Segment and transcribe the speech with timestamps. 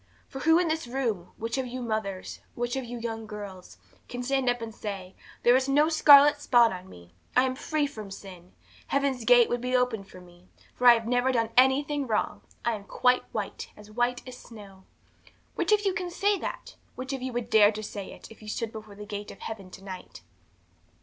[0.27, 3.77] For who in this room, which of you mothers, which of you young girls,
[4.09, 7.85] can stand up and say, There is no scarlet spot on me, I am free
[7.85, 8.53] from sin.
[8.87, 12.73] Heaven's gate would be opened to me, for I have never done anything wrong I
[12.73, 14.85] am quite white, as white as snow.
[15.53, 16.77] 'Which of you can say that?
[16.95, 19.41] Which of you would dare to say it, if you stood before the gate of
[19.41, 20.23] heaven to night?